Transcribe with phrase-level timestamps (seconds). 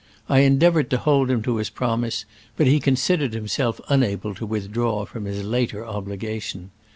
[0.27, 2.25] I endeavored to hold him to his promise,
[2.57, 6.71] but he considered himself unable to withdraw from his later obligation.